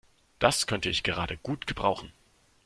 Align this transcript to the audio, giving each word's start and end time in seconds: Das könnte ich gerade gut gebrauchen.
Das 0.39 0.65
könnte 0.65 0.89
ich 0.89 1.03
gerade 1.03 1.37
gut 1.37 1.67
gebrauchen. 1.67 2.11